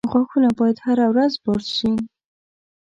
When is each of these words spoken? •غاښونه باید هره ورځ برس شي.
•غاښونه 0.11 0.49
باید 0.57 0.77
هره 0.85 1.07
ورځ 1.13 1.33
برس 1.43 1.67
شي. 1.77 1.91